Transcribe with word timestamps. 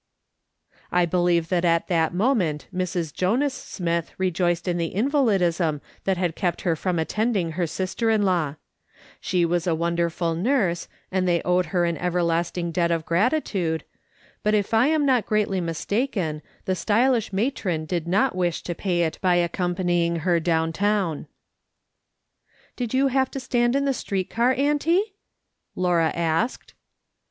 I 0.91 1.05
believe 1.05 1.49
that 1.49 1.63
at 1.63 1.87
that 1.87 2.11
moment 2.11 2.67
Mrs. 2.73 3.13
Jonas 3.13 3.53
Smith 3.53 4.15
rejoiced 4.17 4.67
in 4.67 4.79
the 4.79 4.91
invalidism 4.95 5.79
that 6.05 6.17
had 6.17 6.35
kept 6.35 6.61
her 6.61 6.75
from 6.75 6.97
attending 6.97 7.51
her 7.51 7.67
sister 7.67 8.09
in 8.09 8.23
law. 8.23 8.55
She 9.19 9.45
was 9.45 9.67
a 9.67 9.75
wonderful 9.75 10.33
t84 10.33 10.39
MRS. 10.39 10.41
SOLOMON 10.41 10.43
SMITH 10.43 10.47
LOOKING 10.49 10.57
ON. 10.57 10.57
nurse, 10.57 10.87
and 11.11 11.27
tliey 11.27 11.41
owed 11.45 11.65
her 11.67 11.85
an 11.85 11.97
everlasting 11.97 12.71
debt 12.71 12.89
of 12.89 13.05
gratitude 13.05 13.83
but 14.41 14.55
if 14.55 14.73
I 14.73 14.87
am 14.87 15.05
not 15.05 15.27
greatly 15.27 15.61
mistaken, 15.61 16.41
the 16.65 16.73
stylish 16.75 17.31
matron 17.31 17.85
did 17.85 18.07
not 18.07 18.35
wish 18.35 18.63
to 18.63 18.73
pay 18.73 19.03
it 19.03 19.19
by 19.21 19.35
accompany 19.35 20.07
ing 20.07 20.15
her 20.21 20.39
down 20.39 20.73
town." 20.73 21.27
Did 22.75 22.95
you 22.95 23.09
have 23.09 23.29
to 23.29 23.39
stand 23.39 23.75
in 23.75 23.85
the 23.85 23.93
street 23.93 24.31
car, 24.31 24.51
auntie?" 24.57 25.13
Laura 25.75 26.09
asked. 26.15 26.73